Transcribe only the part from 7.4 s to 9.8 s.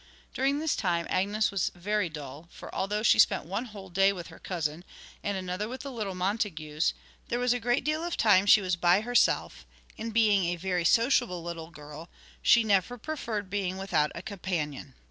a great deal of time she was by herself,